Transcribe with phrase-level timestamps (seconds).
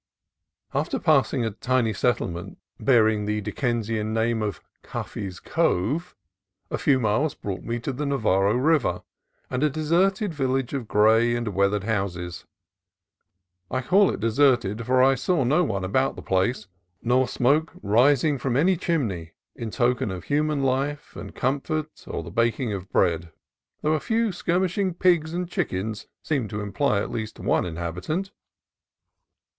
[0.73, 6.15] After passing a tiny settlement bearing the Dick ensian name of Cuffey's Cove,
[6.71, 9.03] a few miles brought me to the Navarro River
[9.51, 12.47] and a deserted village of gray and weathered houses.
[13.69, 16.65] I call it deserted, for I saw no one about the place,
[17.03, 22.31] nor smoke rising from any chimney in token of human life and comfort or the
[22.31, 23.31] baking of bread;
[23.83, 28.31] though a few skirmishing pigs and chickens seemed to imply at least one inhabi tant.